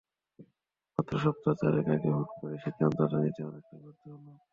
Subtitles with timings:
[0.99, 4.37] মাত্র সপ্তাহ চারেক আগে হুট করেই সিদ্ধান্তটা নিতে অনেকটা বাধ্য হলাম।